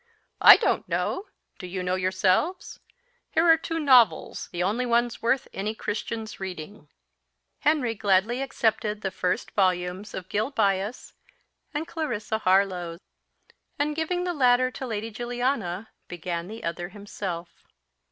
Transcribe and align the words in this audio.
"I 0.41 0.57
don't 0.57 0.89
know! 0.89 1.27
Do 1.59 1.67
you 1.67 1.83
know 1.83 1.93
yourselves? 1.93 2.79
Here 3.29 3.45
are 3.47 3.55
two 3.55 3.77
novels, 3.79 4.49
the 4.51 4.63
only 4.63 4.83
ones 4.83 5.21
worth 5.21 5.47
any 5.53 5.75
Christian's 5.75 6.39
reading." 6.39 6.87
Henry 7.59 7.93
gladly 7.93 8.41
accepted 8.41 9.01
the 9.01 9.11
first 9.11 9.51
volumes 9.51 10.15
of 10.15 10.27
Gil 10.27 10.49
Bias 10.49 11.13
and 11.71 11.87
Clarissa 11.87 12.39
Harlowe; 12.39 12.97
and, 13.77 13.95
giving 13.95 14.23
the 14.23 14.33
latter 14.33 14.71
to 14.71 14.87
Lady 14.87 15.11
Juliana, 15.11 15.89
began 16.07 16.47
the 16.47 16.63
other 16.63 16.89
himself. 16.89 17.67